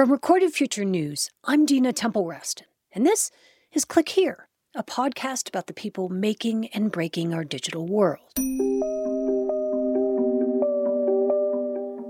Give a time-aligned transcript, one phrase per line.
[0.00, 3.30] From Recorded Future News, I'm Dina Temple Raston, and this
[3.74, 8.32] is Click Here, a podcast about the people making and breaking our digital world.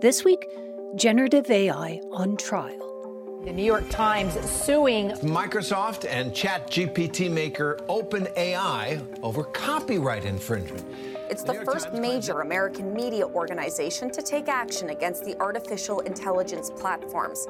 [0.00, 0.46] This week,
[0.94, 3.42] generative AI on trial.
[3.44, 10.86] The New York Times suing Microsoft and ChatGPT maker OpenAI over copyright infringement.
[11.28, 17.48] It's the first major American media organization to take action against the artificial intelligence platforms.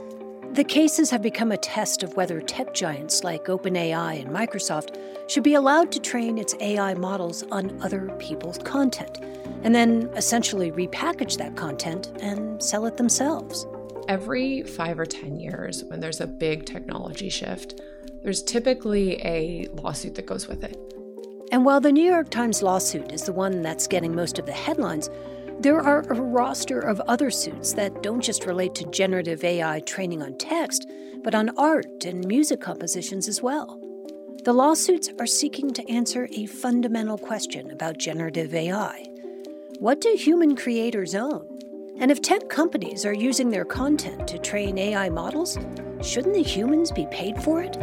[0.54, 4.98] The cases have become a test of whether tech giants like OpenAI and Microsoft
[5.30, 9.18] should be allowed to train its AI models on other people's content,
[9.62, 13.64] and then essentially repackage that content and sell it themselves.
[14.08, 17.80] Every five or 10 years, when there's a big technology shift,
[18.24, 20.76] there's typically a lawsuit that goes with it.
[21.52, 24.52] And while the New York Times lawsuit is the one that's getting most of the
[24.52, 25.10] headlines,
[25.60, 30.22] there are a roster of other suits that don't just relate to generative AI training
[30.22, 30.88] on text,
[31.22, 33.78] but on art and music compositions as well.
[34.42, 39.04] The lawsuits are seeking to answer a fundamental question about generative AI
[39.78, 41.46] What do human creators own?
[41.98, 45.58] And if tech companies are using their content to train AI models,
[46.00, 47.76] shouldn't the humans be paid for it?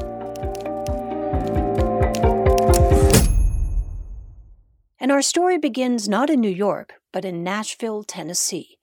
[5.08, 8.78] And our story begins not in New York, but in Nashville, Tennessee,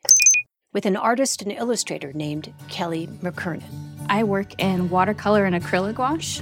[0.73, 3.63] with an artist and illustrator named Kelly McKernan.
[4.09, 6.41] I work in watercolor and acrylic wash,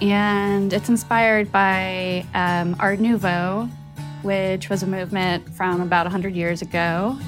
[0.00, 3.68] and it's inspired by um, Art Nouveau,
[4.22, 7.18] which was a movement from about 100 years ago.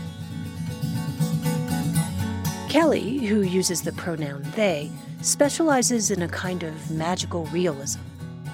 [2.69, 7.99] Kelly, who uses the pronoun they, specializes in a kind of magical realism.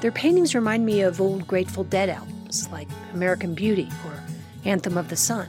[0.00, 4.22] Their paintings remind me of old Grateful Dead albums like American Beauty or
[4.64, 5.48] Anthem of the Sun.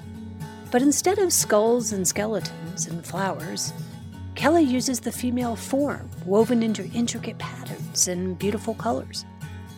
[0.72, 3.74] But instead of skulls and skeletons and flowers,
[4.36, 9.26] Kelly uses the female form woven into intricate patterns and beautiful colors.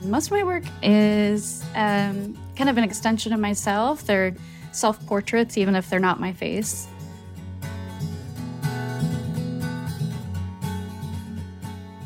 [0.03, 4.05] Most of my work is um, kind of an extension of myself.
[4.05, 4.35] They're
[4.71, 6.87] self portraits, even if they're not my face.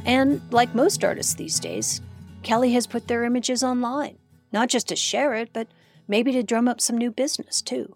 [0.06, 2.02] And like most artists these days,
[2.42, 4.18] Kelly has put their images online
[4.52, 5.68] not just to share it, but
[6.08, 7.96] maybe to drum up some new business too.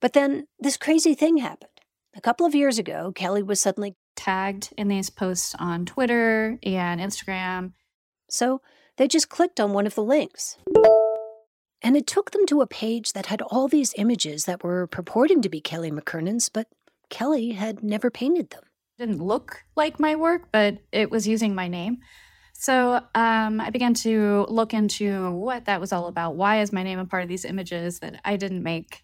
[0.00, 1.70] But then this crazy thing happened.
[2.16, 7.00] A couple of years ago, Kelly was suddenly tagged in these posts on Twitter and
[7.00, 7.72] Instagram.
[8.28, 8.60] So
[8.96, 10.56] they just clicked on one of the links.
[11.82, 15.42] And it took them to a page that had all these images that were purporting
[15.42, 16.68] to be Kelly McKernan's, but
[17.10, 18.62] Kelly had never painted them.
[18.98, 21.98] Didn't look like my work, but it was using my name.
[22.64, 26.34] So um, I began to look into what that was all about.
[26.34, 29.02] Why is my name a part of these images that I didn't make?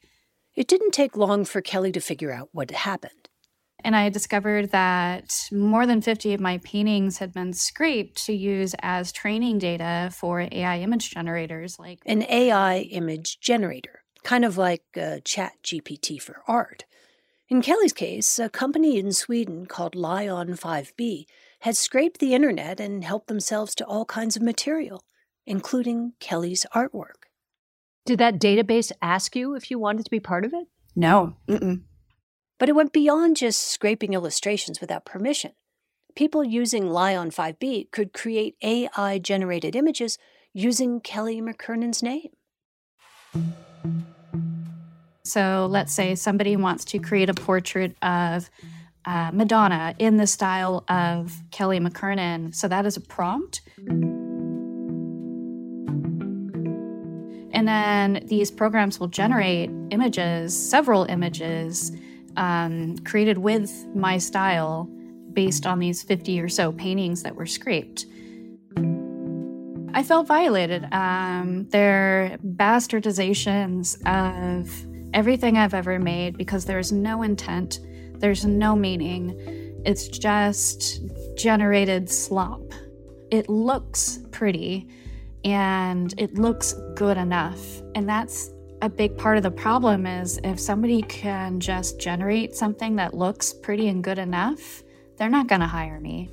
[0.56, 3.28] It didn't take long for Kelly to figure out what happened.
[3.84, 8.74] And I discovered that more than 50 of my paintings had been scraped to use
[8.80, 14.84] as training data for AI image generators like an AI image generator, kind of like
[15.26, 16.86] Chat GPT for art.
[17.50, 21.26] In Kelly's case, a company in Sweden called LAION 5B
[21.60, 25.04] had scraped the internet and helped themselves to all kinds of material,
[25.46, 27.28] including Kelly's artwork.
[28.06, 30.66] Did that database ask you if you wanted to be part of it?
[30.96, 31.36] No.
[31.48, 31.82] Mm-mm.
[32.58, 35.52] But it went beyond just scraping illustrations without permission.
[36.14, 40.18] People using LAION 5B could create AI generated images
[40.52, 42.30] using Kelly McKernan's name.
[45.24, 48.50] So let's say somebody wants to create a portrait of
[49.04, 52.54] uh, Madonna in the style of Kelly McKernan.
[52.54, 53.62] So that is a prompt.
[57.52, 61.92] And then these programs will generate images, several images
[62.36, 64.88] um, created with my style
[65.32, 68.06] based on these 50 or so paintings that were scraped.
[69.92, 70.86] I felt violated.
[70.92, 74.70] Um, they're bastardizations of
[75.12, 77.80] everything I've ever made because there's no intent
[78.20, 79.36] there's no meaning.
[79.84, 81.00] It's just
[81.36, 82.62] generated slop.
[83.30, 84.88] It looks pretty
[85.44, 87.60] and it looks good enough.
[87.94, 88.50] And that's
[88.82, 93.52] a big part of the problem is if somebody can just generate something that looks
[93.52, 94.82] pretty and good enough,
[95.16, 96.30] they're not going to hire me.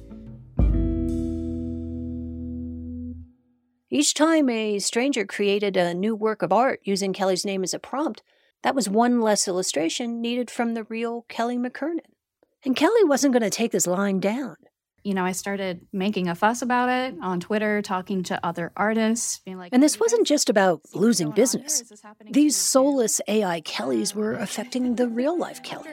[3.89, 7.79] Each time a stranger created a new work of art using Kelly's name as a
[7.79, 8.21] prompt,
[8.67, 11.99] that was one less illustration needed from the real Kelly McKernan.
[12.65, 14.57] And Kelly wasn't going to take this line down.
[15.05, 19.39] You know, I started making a fuss about it on Twitter, talking to other artists,
[19.45, 19.71] being like.
[19.71, 21.81] And this wasn't just about losing business.
[22.29, 25.87] These soulless AI Kellys were um, affecting the real life Kelly.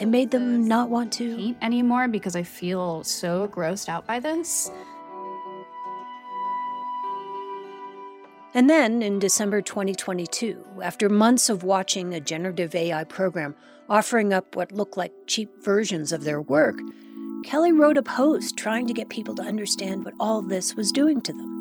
[0.00, 4.18] It made them not want to paint anymore because I feel so grossed out by
[4.18, 4.68] this.
[8.56, 13.54] And then in December 2022, after months of watching a generative AI program
[13.86, 16.78] offering up what looked like cheap versions of their work,
[17.44, 21.20] Kelly wrote a post trying to get people to understand what all this was doing
[21.20, 21.52] to them.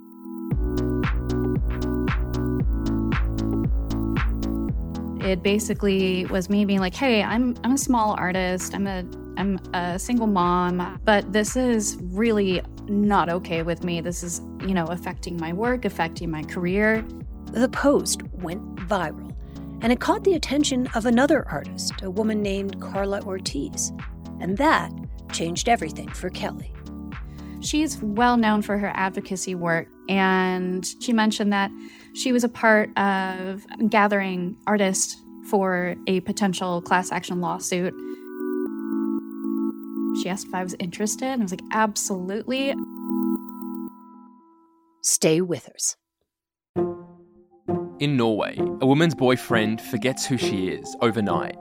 [5.22, 8.74] It basically was me being like, "Hey, I'm I'm a small artist.
[8.74, 9.04] I'm a
[9.38, 14.02] I'm a single mom, but this is really not okay with me.
[14.02, 17.06] This is, you know, affecting my work, affecting my career.
[17.52, 19.36] The post went viral,
[19.82, 23.92] and it caught the attention of another artist, a woman named Karla Ortiz.
[24.40, 24.92] And that
[25.32, 26.74] changed everything for Kelly.
[27.62, 31.72] She's well known for her advocacy work, and she mentioned that
[32.14, 35.16] she was a part of gathering artists
[35.50, 37.94] for a potential class action lawsuit
[40.16, 42.74] she asked if I was interested, and I was like, absolutely.
[45.06, 45.96] Stay with us.
[48.00, 51.56] In Norway, a woman's boyfriend forgets who she is overnight.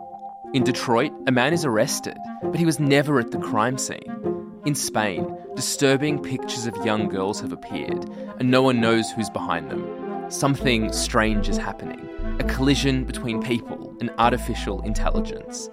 [0.55, 4.50] In Detroit, a man is arrested, but he was never at the crime scene.
[4.64, 8.08] In Spain, disturbing pictures of young girls have appeared,
[8.38, 10.31] and no one knows who's behind them.
[10.31, 12.00] Something strange is happening
[12.40, 15.69] a collision between people and artificial intelligence.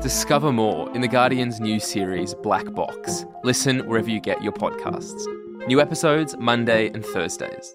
[0.00, 3.26] Discover more in The Guardian's new series, Black Box.
[3.44, 5.39] Listen wherever you get your podcasts.
[5.66, 7.74] New episodes Monday and Thursdays.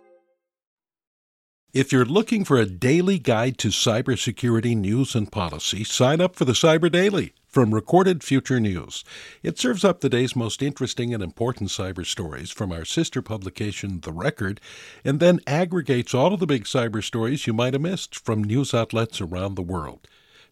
[1.72, 6.46] If you're looking for a daily guide to cybersecurity news and policy, sign up for
[6.46, 9.04] the Cyber Daily from Recorded Future News.
[9.44, 14.02] It serves up the day's most interesting and important cyber stories from our sister publication,
[14.02, 14.60] The Record,
[15.04, 18.74] and then aggregates all of the big cyber stories you might have missed from news
[18.74, 20.08] outlets around the world.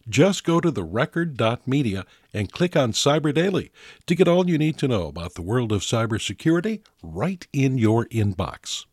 [0.08, 3.72] Just go to therecord.media and click on Cyber Daily
[4.06, 8.06] to get all you need to know about the world of cybersecurity right in your
[8.06, 8.84] inbox.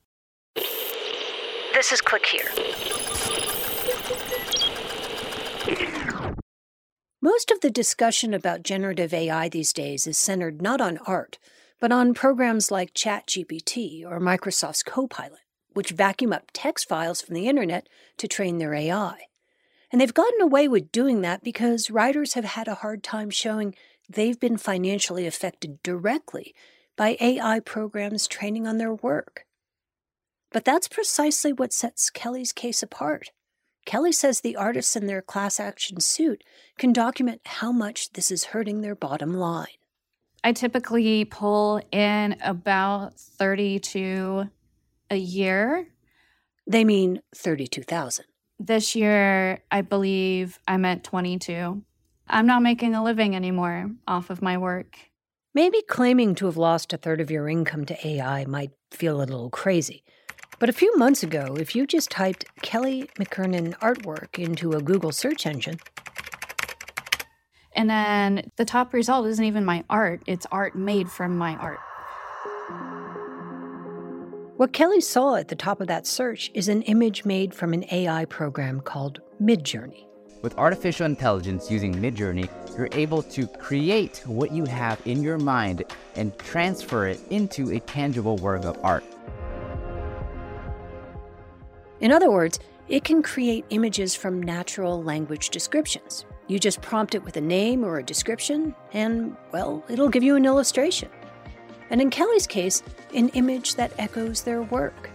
[1.74, 2.52] This is Click Here.
[7.22, 11.40] Most of the discussion about generative AI these days is centered not on art,
[11.80, 15.40] but on programs like ChatGPT or Microsoft's Copilot,
[15.74, 17.88] which vacuum up text files from the internet
[18.18, 19.18] to train their AI.
[19.92, 23.76] And they've gotten away with doing that because writers have had a hard time showing
[24.10, 26.56] they've been financially affected directly
[26.96, 29.46] by AI programs training on their work.
[30.52, 33.32] But that's precisely what sets Kelly's case apart.
[33.86, 36.44] Kelly says the artists in their class action suit
[36.78, 39.68] can document how much this is hurting their bottom line.
[40.44, 44.50] I typically pull in about 32
[45.10, 45.88] a year.
[46.68, 48.26] They mean 32,000.
[48.63, 51.81] This year, I believe I'm at 22.
[52.28, 55.00] I'm not making a living anymore off of my work.
[55.56, 59.25] Maybe claiming to have lost a third of your income to AI might feel a
[59.25, 60.04] little crazy.
[60.60, 65.12] But a few months ago, if you just typed Kelly McKernan artwork into a Google
[65.12, 65.80] search engine,
[67.75, 71.80] and then the top result isn't even my art, it's art made from my art.
[74.62, 77.84] What Kelly saw at the top of that search is an image made from an
[77.92, 80.06] AI program called Midjourney.
[80.44, 82.48] With artificial intelligence using Midjourney,
[82.78, 85.86] you're able to create what you have in your mind
[86.16, 89.04] and transfer it into a tangible work of art.
[92.00, 96.24] In other words, it can create images from natural language descriptions.
[96.45, 100.35] You just prompt it with a name or a description, and, well, it'll give you
[100.35, 101.09] an illustration
[101.92, 102.81] and in Kelly's case,
[103.14, 105.12] an image that echoes their work.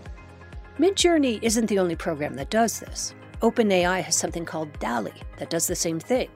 [0.79, 3.15] Midjourney isn't the only program that does this.
[3.41, 6.29] OpenAI has something called DALL-E that does the same thing.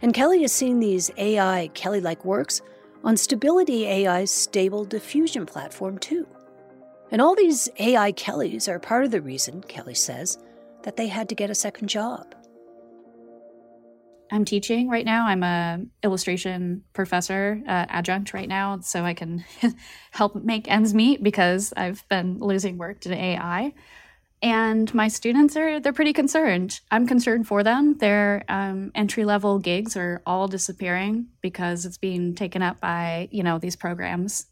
[0.00, 2.62] And Kelly has seen these AI Kelly like works
[3.04, 6.26] on Stability AI's stable diffusion platform, too.
[7.10, 10.38] And all these AI Kellys are part of the reason, Kelly says,
[10.84, 12.34] that they had to get a second job.
[14.32, 15.26] I'm teaching right now.
[15.26, 19.44] I'm a illustration professor, uh, adjunct right now, so I can
[20.10, 23.74] help make ends meet because I've been losing work to AI.
[24.40, 26.80] And my students are they're pretty concerned.
[26.90, 27.98] I'm concerned for them.
[27.98, 33.42] Their um, entry level gigs are all disappearing because it's being taken up by you
[33.42, 34.46] know these programs.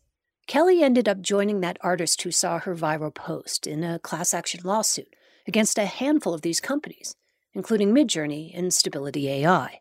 [0.47, 4.61] Kelly ended up joining that artist who saw her viral post in a class action
[4.63, 5.15] lawsuit
[5.47, 7.15] against a handful of these companies
[7.54, 9.80] including Midjourney and Stability AI.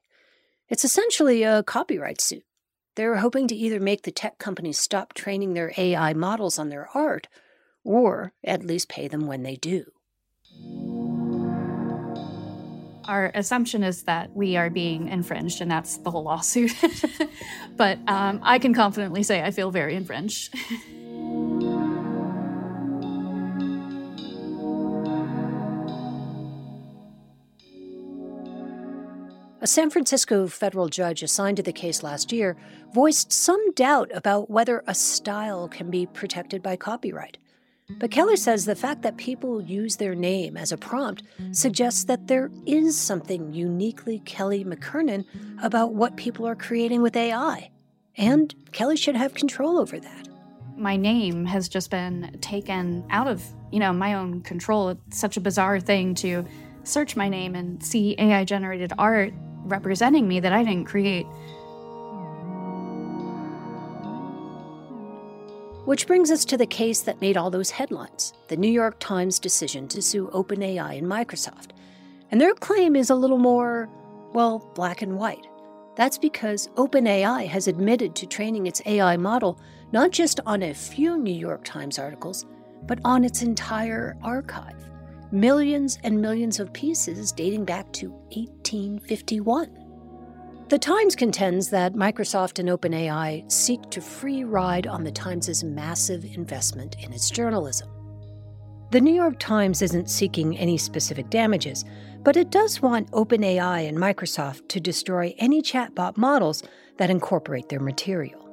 [0.67, 2.43] It's essentially a copyright suit.
[2.95, 6.89] They're hoping to either make the tech companies stop training their AI models on their
[6.93, 7.27] art,
[7.83, 9.85] or at least pay them when they do.
[13.09, 16.71] our assumption is that we are being infringed, and that's the whole lawsuit.
[17.75, 20.55] but um, I can confidently say I feel very infringed.
[29.61, 32.55] A San Francisco federal judge assigned to the case last year
[32.93, 37.37] voiced some doubt about whether a style can be protected by copyright.
[37.97, 42.27] But Kelly says the fact that people use their name as a prompt suggests that
[42.27, 45.25] there is something uniquely Kelly McKernan
[45.61, 47.69] about what people are creating with AI.
[48.15, 50.29] And Kelly should have control over that.
[50.77, 54.89] My name has just been taken out of, you know, my own control.
[54.89, 56.45] It's such a bizarre thing to
[56.83, 59.33] search my name and see AI generated art
[59.69, 61.25] representing me that I didn't create.
[65.85, 69.39] Which brings us to the case that made all those headlines the New York Times
[69.39, 71.71] decision to sue OpenAI and Microsoft.
[72.31, 73.89] And their claim is a little more,
[74.33, 75.47] well, black and white.
[75.95, 79.59] That's because OpenAI has admitted to training its AI model
[79.91, 82.45] not just on a few New York Times articles,
[82.83, 84.89] but on its entire archive
[85.31, 89.79] millions and millions of pieces dating back to 1851.
[90.69, 96.23] The Times contends that Microsoft and OpenAI seek to free ride on the Times' massive
[96.25, 97.89] investment in its journalism.
[98.91, 101.85] The New York Times isn't seeking any specific damages,
[102.23, 106.63] but it does want OpenAI and Microsoft to destroy any chatbot models
[106.97, 108.48] that incorporate their material.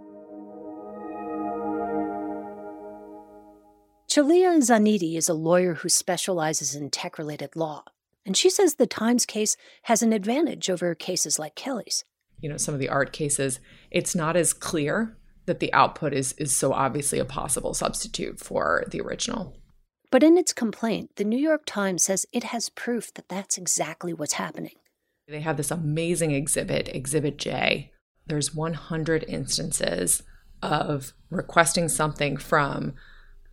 [4.16, 7.84] Chalia Zanidi is a lawyer who specializes in tech related law,
[8.24, 12.02] and she says the Times case has an advantage over cases like Kelly's.
[12.40, 16.32] You know, some of the art cases, it's not as clear that the output is,
[16.38, 19.54] is so obviously a possible substitute for the original.
[20.10, 24.14] But in its complaint, the New York Times says it has proof that that's exactly
[24.14, 24.76] what's happening.
[25.28, 27.92] They have this amazing exhibit, Exhibit J.
[28.26, 30.22] There's 100 instances
[30.62, 32.94] of requesting something from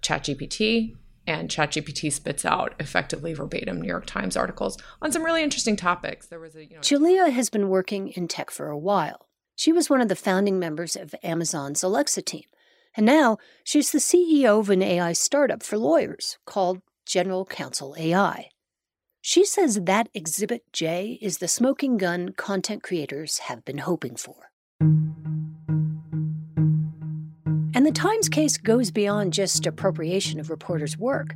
[0.03, 0.95] ChatGPT,
[1.25, 6.27] and ChatGPT spits out effectively verbatim New York Times articles on some really interesting topics.
[6.27, 9.27] There was a you know Julia has been working in tech for a while.
[9.55, 12.45] She was one of the founding members of Amazon's Alexa team,
[12.95, 18.49] and now she's the CEO of an AI startup for lawyers called General Counsel AI.
[19.21, 24.51] She says that Exhibit J is the smoking gun content creators have been hoping for.
[27.75, 31.35] And the Times case goes beyond just appropriation of reporters' work.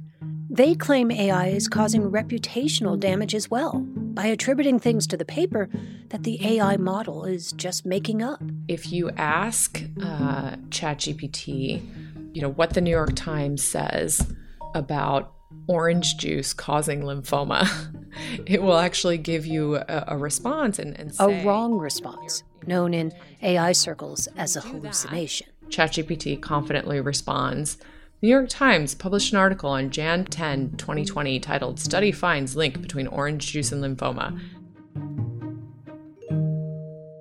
[0.49, 5.67] They claim AI is causing reputational damage as well by attributing things to the paper
[6.09, 8.41] that the AI model is just making up.
[8.67, 14.25] If you ask uh, ChatGPT, you know, what the New York Times says
[14.75, 15.33] about
[15.67, 17.67] orange juice causing lymphoma,
[18.45, 22.93] it will actually give you a, a response and, and say, a wrong response, known
[22.93, 25.47] in AI circles as a hallucination.
[25.69, 27.77] ChatGPT confidently responds.
[28.21, 33.07] New York Times published an article on Jan 10, 2020 titled Study Finds Link Between
[33.07, 34.39] Orange Juice and Lymphoma.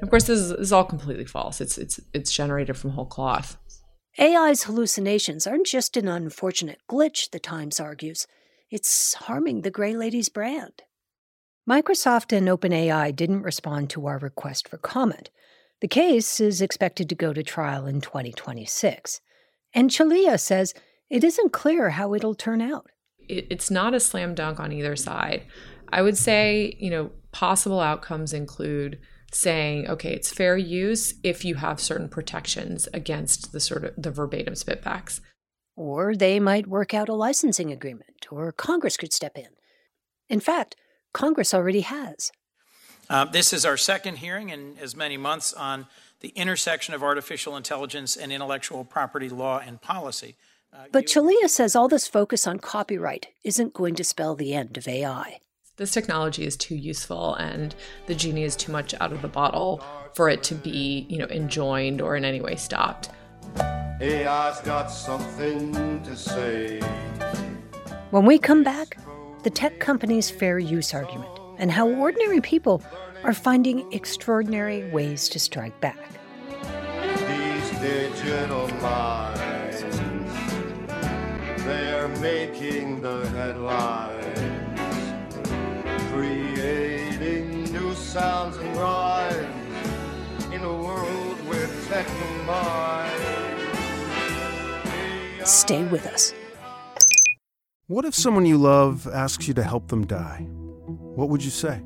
[0.02, 1.60] Of course, this is, this is all completely false.
[1.60, 3.58] It's, it's, it's generated from whole cloth.
[4.18, 8.26] AI's hallucinations aren't just an unfortunate glitch, the Times argues.
[8.70, 10.82] It's harming the Gray Lady's brand.
[11.68, 15.30] Microsoft and OpenAI didn't respond to our request for comment.
[15.80, 19.20] The case is expected to go to trial in 2026.
[19.74, 20.72] And Chalia says
[21.10, 22.90] it isn't clear how it'll turn out.
[23.28, 25.46] It's not a slam dunk on either side.
[25.90, 28.98] I would say, you know, possible outcomes include
[29.32, 34.10] saying, okay, it's fair use if you have certain protections against the sort of the
[34.10, 35.20] verbatim spitbacks.
[35.76, 39.48] Or they might work out a licensing agreement, or Congress could step in.
[40.28, 40.76] In fact,
[41.12, 42.32] Congress already has.
[43.08, 45.86] Uh, this is our second hearing in as many months on
[46.20, 50.34] the intersection of artificial intelligence and intellectual property law and policy.
[50.72, 54.54] Uh, but you- Chalia says all this focus on copyright isn't going to spell the
[54.54, 55.40] end of AI.
[55.76, 57.74] This technology is too useful and
[58.06, 59.84] the genie is too much out of the bottle
[60.14, 63.10] for it to be, you know, enjoined or in any way stopped.
[64.00, 65.72] AI's got something
[66.02, 66.80] to say.
[68.10, 68.96] When we come back,
[69.42, 72.82] the tech company's fair use argument and how ordinary people
[73.24, 75.98] are finding extraordinary ways to strike back.
[77.28, 79.82] These digital minds,
[81.64, 84.40] they're making the headlines,
[86.12, 92.06] creating new sounds and rhymes in a world where tech
[95.44, 96.34] Stay with us.
[97.86, 100.46] What if someone you love asks you to help them die?
[101.16, 101.80] What would you say?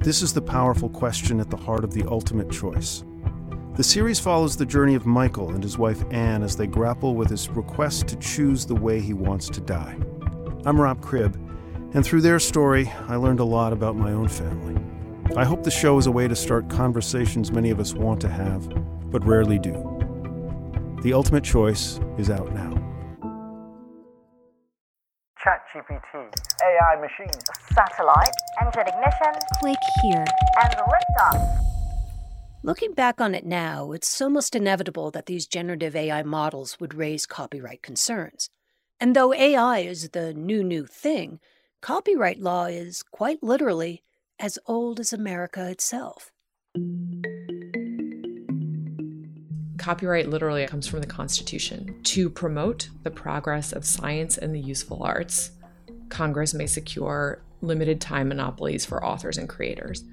[0.00, 3.04] This is the powerful question at the heart of the ultimate choice.
[3.76, 7.30] The series follows the journey of Michael and his wife Anne as they grapple with
[7.30, 9.96] his request to choose the way he wants to die.
[10.64, 11.36] I'm Rob Cribb,
[11.94, 14.74] and through their story, I learned a lot about my own family.
[15.36, 18.28] I hope the show is a way to start conversations many of us want to
[18.28, 18.68] have,
[19.12, 19.72] but rarely do.
[21.02, 22.85] The ultimate choice is out now.
[25.76, 26.30] ChatGPT,
[26.62, 27.40] AI machine,
[27.72, 28.30] satellite,
[28.60, 30.24] engine ignition, click here,
[30.62, 31.58] and liftoff.
[32.62, 37.26] Looking back on it now, it's almost inevitable that these generative AI models would raise
[37.26, 38.48] copyright concerns.
[38.98, 41.40] And though AI is the new, new thing,
[41.82, 44.02] copyright law is, quite literally,
[44.38, 46.32] as old as America itself.
[49.78, 52.00] Copyright literally comes from the Constitution.
[52.02, 55.52] To promote the progress of science and the useful arts,
[56.08, 60.04] Congress may secure limited time monopolies for authors and creators.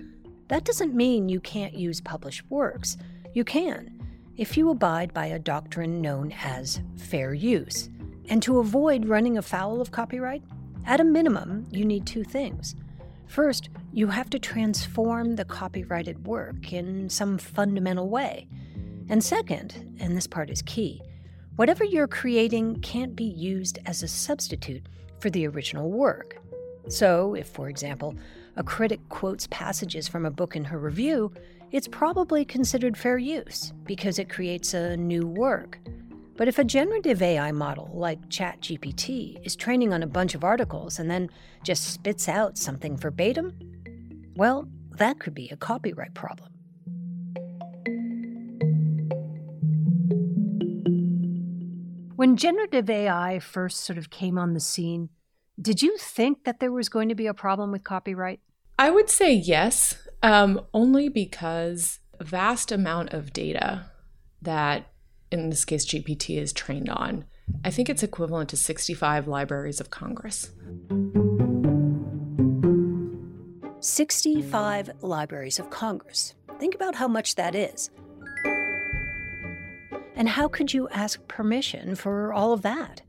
[0.48, 2.98] That doesn't mean you can't use published works.
[3.34, 4.00] You can,
[4.38, 7.90] if you abide by a doctrine known as fair use.
[8.30, 10.44] And to avoid running afoul of copyright,
[10.86, 12.76] at a minimum, you need two things.
[13.28, 18.48] First, you have to transform the copyrighted work in some fundamental way.
[19.10, 21.02] And second, and this part is key,
[21.56, 24.88] whatever you're creating can't be used as a substitute
[25.24, 26.38] for the original work.
[26.90, 28.14] So, if, for example,
[28.58, 31.32] a critic quotes passages from a book in her review,
[31.72, 35.80] it's probably considered fair use because it creates a new work.
[36.36, 41.00] But if a generative AI model like ChatGPT is training on a bunch of articles
[41.00, 41.30] and then
[41.64, 43.54] just spits out something verbatim,
[44.36, 46.53] well, that could be a copyright problem.
[52.24, 55.10] When generative AI first sort of came on the scene,
[55.62, 58.40] did you think that there was going to be a problem with copyright?
[58.80, 63.92] I would say yes, um, only because a vast amount of data
[64.42, 64.88] that,
[65.34, 67.26] in this case, GPT is trained on,
[67.66, 70.52] I think it's equivalent to 65 libraries of Congress.
[73.82, 76.36] 65 libraries of Congress.
[76.58, 77.90] Think about how much that is.
[80.16, 83.02] And how could you ask permission for all of that?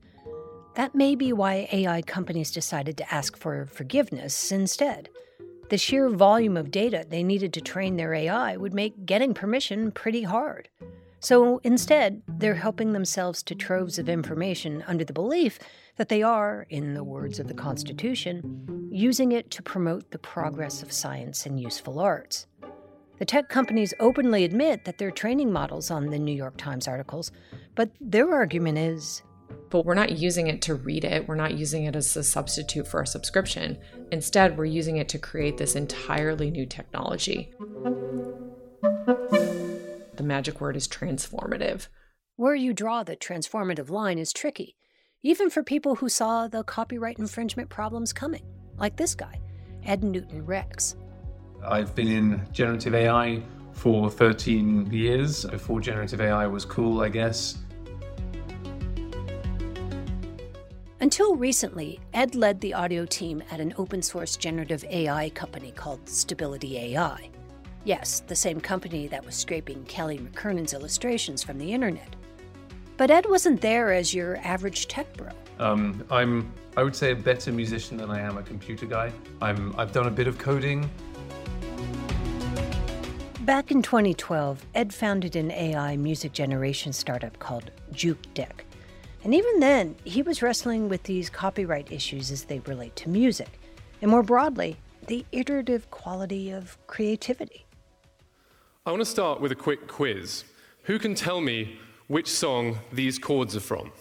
[0.75, 5.09] That may be why AI companies decided to ask for forgiveness instead.
[5.71, 9.91] The sheer volume of data they needed to train their AI would make getting permission
[9.93, 10.69] pretty hard.
[11.21, 15.59] So instead, they're helping themselves to troves of information under the belief
[15.97, 20.83] that they are, in the words of the Constitution, using it to promote the progress
[20.83, 22.47] of science and useful arts.
[23.19, 27.31] The tech companies openly admit that they're training models on the New York Times articles,
[27.75, 29.23] but their argument is
[29.71, 31.27] but we're not using it to read it.
[31.27, 33.77] We're not using it as a substitute for a subscription.
[34.13, 37.53] Instead, we're using it to create this entirely new technology.
[40.17, 41.89] The magic word is transformative.
[42.37, 44.77] Where you draw the transformative line is tricky,
[45.23, 48.45] even for people who saw the copyright infringement problems coming,
[48.77, 49.41] like this guy,
[49.85, 50.95] Ed Newton Rex.
[51.67, 55.45] I've been in generative AI for 13 years.
[55.45, 57.59] Before generative AI was cool, I guess.
[61.01, 66.09] Until recently, Ed led the audio team at an open source generative AI company called
[66.09, 67.29] Stability AI.
[67.85, 72.17] Yes, the same company that was scraping Kelly McKernan's illustrations from the internet.
[72.97, 75.29] But Ed wasn't there as your average tech bro.
[75.59, 79.13] Um, I'm, I would say, a better musician than I am a computer guy.
[79.43, 80.89] I'm, I've done a bit of coding.
[83.45, 88.63] Back in 2012, Ed founded an AI music generation startup called Jukedeck.
[89.23, 93.61] And even then, he was wrestling with these copyright issues as they relate to music,
[94.01, 94.79] and more broadly,
[95.09, 97.67] the iterative quality of creativity.
[98.87, 100.45] I want to start with a quick quiz.
[100.85, 103.93] Who can tell me which song these chords are from?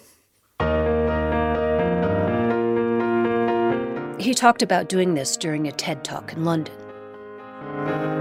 [4.21, 8.12] He talked about doing this during a TED talk in London.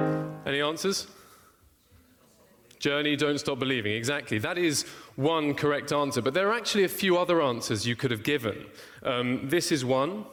[0.45, 1.07] Any answers?
[2.79, 3.93] Journey, don't stop believing.
[3.93, 4.39] Exactly.
[4.39, 4.83] That is
[5.15, 6.21] one correct answer.
[6.21, 8.67] But there are actually a few other answers you could have given.
[9.05, 10.25] Um, this is one.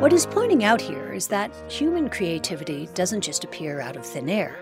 [0.00, 4.28] What he's pointing out here is that human creativity doesn't just appear out of thin
[4.28, 4.58] air.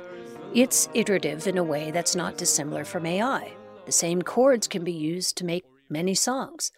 [0.55, 3.53] It's iterative in a way that's not dissimilar from AI.
[3.85, 6.73] The same chords can be used to make many songs.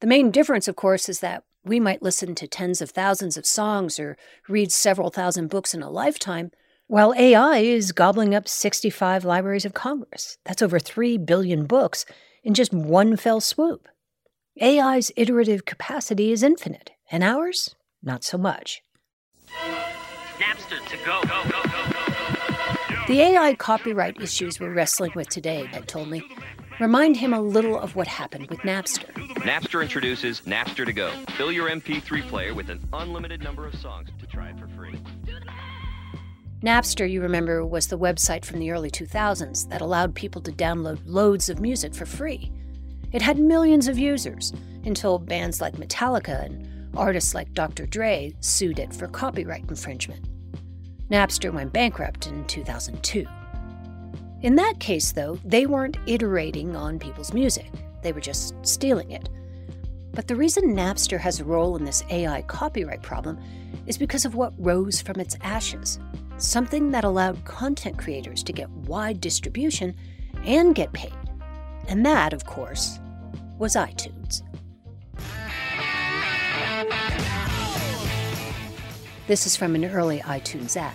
[0.00, 3.44] The main difference, of course, is that we might listen to tens of thousands of
[3.44, 4.16] songs or
[4.48, 6.52] read several thousand books in a lifetime,
[6.86, 10.38] while AI is gobbling up 65 libraries of Congress.
[10.44, 12.06] That's over 3 billion books
[12.44, 13.88] in just one fell swoop.
[14.62, 18.82] AI's iterative capacity is infinite, and ours, not so much.
[20.38, 21.20] Napster to go.
[21.22, 21.86] go, go, go
[23.06, 26.24] the AI copyright issues we're wrestling with today, Ed told me,
[26.80, 29.12] remind him a little of what happened with Napster.
[29.36, 31.10] Napster introduces Napster to Go.
[31.36, 34.98] Fill your MP3 player with an unlimited number of songs to try it for free.
[36.62, 41.00] Napster, you remember, was the website from the early 2000s that allowed people to download
[41.04, 42.50] loads of music for free.
[43.12, 44.52] It had millions of users
[44.84, 47.86] until bands like Metallica and artists like Dr.
[47.86, 50.24] Dre sued it for copyright infringement.
[51.10, 53.26] Napster went bankrupt in 2002.
[54.42, 57.70] In that case, though, they weren't iterating on people's music,
[58.02, 59.28] they were just stealing it.
[60.12, 63.38] But the reason Napster has a role in this AI copyright problem
[63.86, 65.98] is because of what rose from its ashes
[66.38, 69.94] something that allowed content creators to get wide distribution
[70.44, 71.14] and get paid.
[71.88, 72.98] And that, of course,
[73.58, 74.42] was iTunes.
[79.26, 80.94] This is from an early iTunes ad.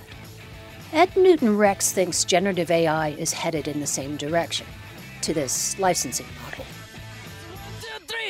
[0.93, 4.67] Ed Newton Rex thinks generative AI is headed in the same direction
[5.21, 6.65] to this licensing model.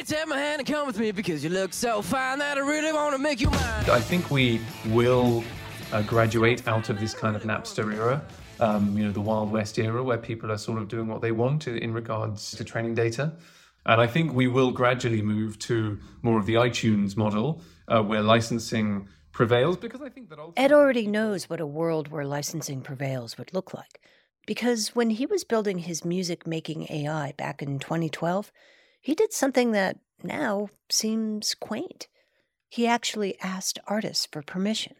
[0.05, 2.91] Take my hand and come with me because you look so fine that I really
[2.91, 3.89] want to make you mine.
[3.89, 5.43] I think we will
[5.91, 8.23] uh, graduate out of this kind of Napster era,
[8.59, 11.31] um, you know, the Wild West era, where people are sort of doing what they
[11.31, 13.33] want to, in regards to training data.
[13.85, 18.21] And I think we will gradually move to more of the iTunes model, uh, where
[18.21, 19.07] licensing
[19.47, 20.39] prevails, because I think that.
[20.57, 24.01] Ed already knows what a world where licensing prevails would look like.
[24.47, 28.51] Because when he was building his music making AI back in 2012,
[28.99, 32.07] he did something that now seems quaint.
[32.69, 34.95] He actually asked artists for permission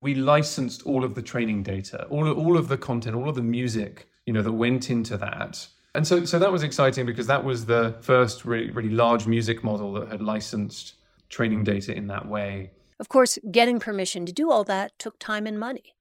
[0.00, 3.34] we licensed all of the training data, all of, all of the content, all of
[3.34, 5.66] the music, you know, that went into that.
[5.94, 9.62] And so, so that was exciting because that was the first really, really large music
[9.62, 10.94] model that had licensed
[11.28, 12.70] training data in that way.
[13.00, 15.94] Of course, getting permission to do all that took time and money.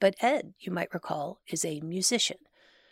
[0.00, 2.36] But Ed, you might recall, is a musician.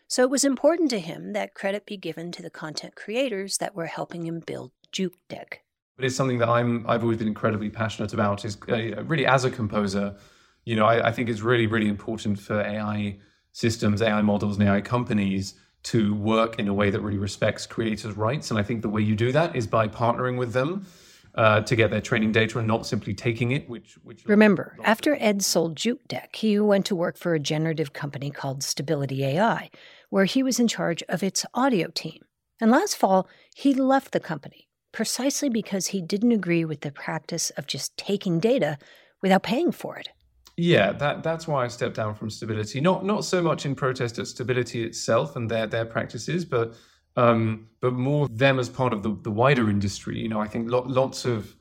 [0.08, 3.76] So it was important to him that credit be given to the content creators that
[3.76, 5.62] were helping him build Juke Deck.
[5.96, 8.44] But it's something that I'm I've always been incredibly passionate about.
[8.44, 10.16] Is uh, really as a composer,
[10.64, 13.18] you know, I, I think it's really, really important for AI
[13.52, 18.16] systems, AI models, and AI companies to work in a way that really respects creators'
[18.16, 18.50] rights.
[18.50, 20.86] And I think the way you do that is by partnering with them
[21.34, 23.68] uh, to get their training data and not simply taking it.
[23.68, 28.30] Which, which remember, after Ed sold Jukedeck, he went to work for a generative company
[28.30, 29.70] called Stability AI,
[30.10, 32.22] where he was in charge of its audio team.
[32.60, 37.50] And last fall, he left the company precisely because he didn't agree with the practice
[37.50, 38.78] of just taking data
[39.20, 40.08] without paying for it.
[40.56, 42.80] Yeah, that that's why I stepped down from stability.
[42.80, 46.74] Not not so much in protest at stability itself and their their practices, but
[47.16, 50.18] um, but more them as part of the, the wider industry.
[50.18, 51.54] You know, I think lo- lots of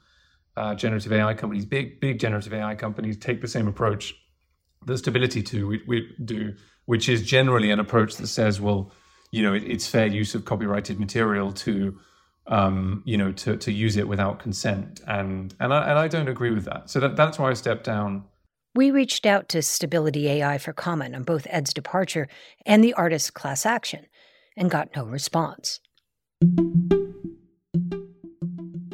[0.56, 4.16] uh, generative AI companies, big big generative AI companies, take the same approach
[4.86, 6.54] that stability to we, we do,
[6.86, 8.92] which is generally an approach that says, well,
[9.32, 11.98] you know, it, it's fair use of copyrighted material to
[12.48, 16.28] um, you know to to use it without consent, and and I and I don't
[16.28, 16.90] agree with that.
[16.90, 18.26] So that that's why I stepped down
[18.76, 22.28] we reached out to Stability AI for comment on both Ed's departure
[22.66, 24.08] and the artist's class action
[24.56, 25.80] and got no response.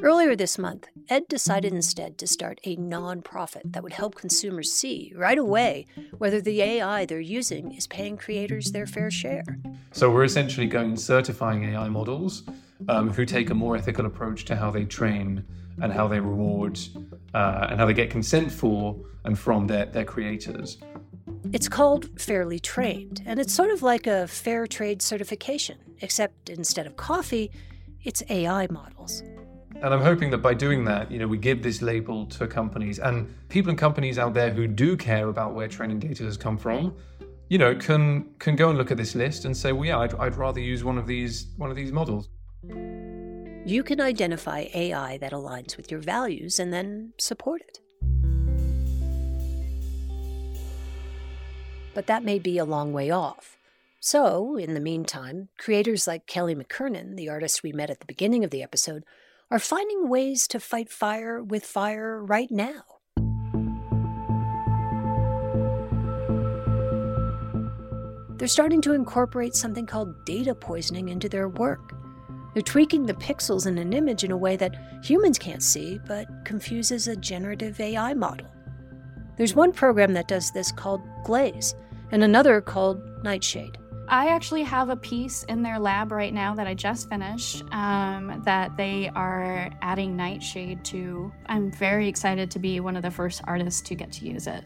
[0.02, 5.12] Earlier this month, Ed decided instead to start a nonprofit that would help consumers see
[5.16, 9.60] right away whether the AI they're using is paying creators their fair share.
[9.92, 12.44] So we're essentially going certifying AI models
[12.88, 15.44] um, who take a more ethical approach to how they train
[15.82, 16.80] and how they reward
[17.34, 20.78] uh, and how they get consent for and from their, their creators.
[21.52, 26.86] It's called Fairly Trained, and it's sort of like a fair trade certification, except instead
[26.86, 27.52] of coffee,
[28.04, 29.24] it's AI models.
[29.82, 33.00] And I'm hoping that by doing that, you know, we give this label to companies
[33.00, 36.58] and people and companies out there who do care about where training data has come
[36.58, 36.94] from,
[37.50, 40.14] you know, can can go and look at this list and say, well, yeah, I'd,
[40.16, 42.30] I'd rather use one of these one of these models.
[43.70, 47.80] You can identify AI that aligns with your values and then support it.
[51.94, 53.60] But that may be a long way off.
[54.00, 58.44] So, in the meantime, creators like Kelly McKernan, the artist we met at the beginning
[58.44, 59.04] of the episode,
[59.52, 62.82] are finding ways to fight fire with fire right now.
[68.40, 71.99] They're starting to incorporate something called data poisoning into their work.
[72.60, 76.28] They're tweaking the pixels in an image in a way that humans can't see, but
[76.44, 78.48] confuses a generative AI model.
[79.38, 81.74] There's one program that does this called Glaze,
[82.12, 83.78] and another called Nightshade.
[84.10, 88.42] I actually have a piece in their lab right now that I just finished um,
[88.44, 91.32] that they are adding Nightshade to.
[91.46, 94.66] I'm very excited to be one of the first artists to get to use it.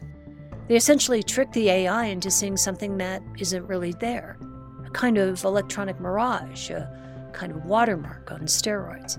[0.66, 4.36] They essentially trick the AI into seeing something that isn't really there
[4.84, 7.03] a kind of electronic mirage, a
[7.34, 9.18] kind of watermark on steroids.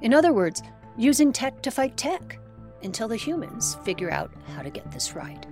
[0.00, 0.62] In other words,
[0.96, 2.38] using tech to fight tech
[2.82, 5.44] until the humans figure out how to get this right.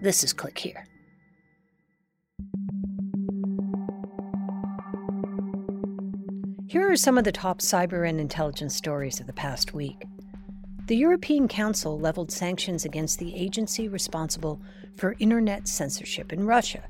[0.00, 0.86] This is Click Here.
[6.68, 10.07] Here are some of the top cyber and intelligence stories of the past week.
[10.88, 14.58] The European Council leveled sanctions against the agency responsible
[14.96, 16.82] for internet censorship in Russia.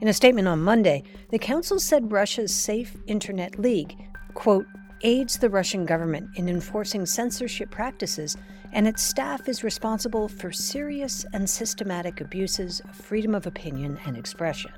[0.00, 3.98] In a statement on Monday, the Council said Russia's Safe Internet League,
[4.32, 4.64] quote,
[5.02, 8.34] aids the Russian government in enforcing censorship practices,
[8.72, 14.16] and its staff is responsible for serious and systematic abuses of freedom of opinion and
[14.16, 14.72] expression.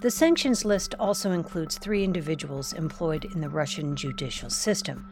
[0.00, 5.04] The sanctions list also includes three individuals employed in the Russian judicial system,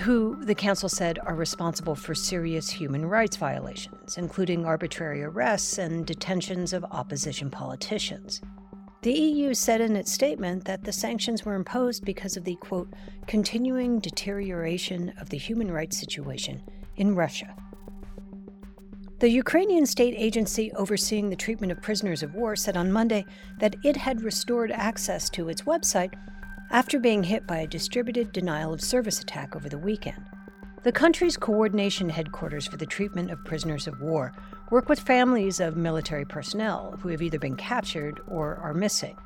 [0.00, 6.06] who the Council said are responsible for serious human rights violations, including arbitrary arrests and
[6.06, 8.40] detentions of opposition politicians.
[9.02, 12.92] The EU said in its statement that the sanctions were imposed because of the, quote,
[13.26, 16.62] continuing deterioration of the human rights situation
[16.96, 17.54] in Russia.
[19.18, 23.24] The Ukrainian state agency overseeing the treatment of prisoners of war said on Monday
[23.60, 26.12] that it had restored access to its website
[26.72, 30.24] after being hit by a distributed denial of service attack over the weekend.
[30.82, 34.32] The country's coordination headquarters for the treatment of prisoners of war
[34.70, 39.16] work with families of military personnel who have either been captured or are missing.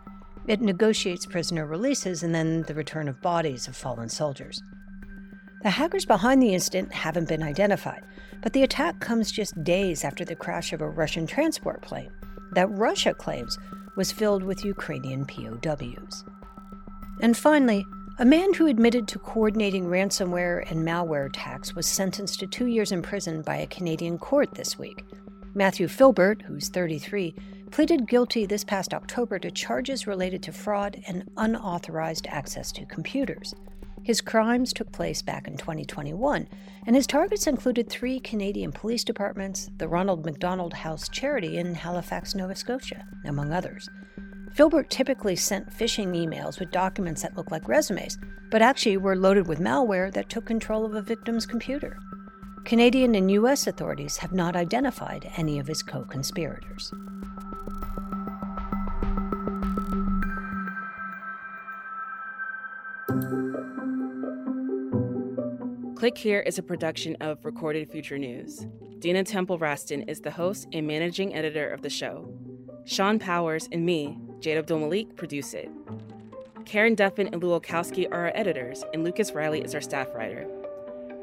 [0.49, 4.61] It negotiates prisoner releases and then the return of bodies of fallen soldiers.
[5.63, 8.03] The hackers behind the incident haven't been identified,
[8.43, 12.11] but the attack comes just days after the crash of a Russian transport plane
[12.53, 13.57] that Russia claims
[13.97, 16.25] was filled with Ukrainian POWs.
[17.21, 17.87] And finally,
[18.19, 22.93] a man who admitted to coordinating ransomware and malware attacks was sentenced to two years
[22.93, 25.05] in prison by a Canadian court this week.
[25.55, 27.35] Matthew Philbert, who's 33,
[27.71, 33.55] pleaded guilty this past October to charges related to fraud and unauthorized access to computers.
[34.03, 36.49] His crimes took place back in 2021,
[36.87, 42.35] and his targets included three Canadian police departments, the Ronald McDonald House Charity in Halifax,
[42.35, 43.89] Nova Scotia, among others.
[44.57, 48.17] Philbert typically sent phishing emails with documents that looked like resumes,
[48.51, 51.99] but actually were loaded with malware that took control of a victim's computer.
[52.65, 53.67] Canadian and U.S.
[53.67, 56.91] authorities have not identified any of his co conspirators.
[65.97, 68.67] Click Here is a production of Recorded Future News.
[69.01, 72.33] Dina Temple Raston is the host and managing editor of the show.
[72.87, 75.71] Sean Powers and me, Jade Abdul Malik, produce it.
[76.65, 80.47] Karen Duffin and Lou Olkowski are our editors, and Lucas Riley is our staff writer.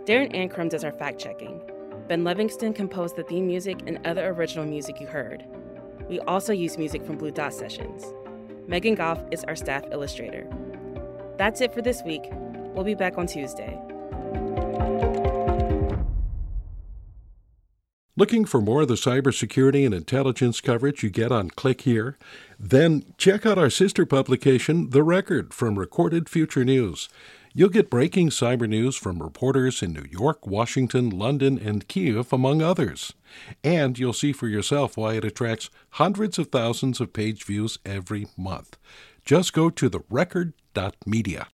[0.05, 1.61] Darren Ankrum does our fact checking.
[2.07, 5.45] Ben Livingston composed the theme music and other original music you heard.
[6.09, 8.05] We also use music from Blue Dot Sessions.
[8.67, 10.47] Megan Goff is our staff illustrator.
[11.37, 12.23] That's it for this week.
[12.73, 13.79] We'll be back on Tuesday.
[18.15, 22.15] Looking for more of the cybersecurity and intelligence coverage you get on Click Here?
[22.59, 27.09] Then check out our sister publication, The Record, from Recorded Future News.
[27.55, 32.61] You'll get breaking cyber news from reporters in New York, Washington, London, and Kiev, among
[32.61, 33.13] others.
[33.63, 38.27] And you'll see for yourself why it attracts hundreds of thousands of page views every
[38.37, 38.77] month.
[39.25, 41.47] Just go to therecord.media.